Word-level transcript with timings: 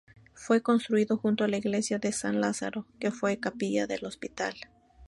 Fue 0.33 0.63
construido 0.63 1.15
junto 1.15 1.43
a 1.43 1.47
la 1.47 1.57
iglesia 1.57 1.99
de 1.99 2.11
San 2.11 2.41
Lázaro, 2.41 2.87
que 2.99 3.11
fue 3.11 3.39
capilla 3.39 3.85
del 3.85 4.03
hospital. 4.05 4.55